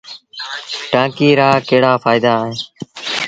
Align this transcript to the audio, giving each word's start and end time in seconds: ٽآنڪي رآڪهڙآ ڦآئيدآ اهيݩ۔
ٽآنڪي 0.91 1.29
رآڪهڙآ 1.39 1.91
ڦآئيدآ 2.03 2.31
اهيݩ۔ 2.43 2.61